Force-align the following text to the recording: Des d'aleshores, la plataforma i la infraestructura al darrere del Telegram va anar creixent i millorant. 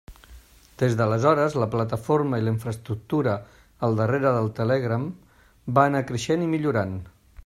Des 0.81 0.93
d'aleshores, 1.01 1.57
la 1.63 1.67
plataforma 1.75 2.39
i 2.41 2.45
la 2.47 2.51
infraestructura 2.55 3.35
al 3.89 4.01
darrere 4.01 4.31
del 4.39 4.51
Telegram 4.61 5.09
va 5.79 5.85
anar 5.91 6.05
creixent 6.13 6.47
i 6.47 6.53
millorant. 6.55 7.01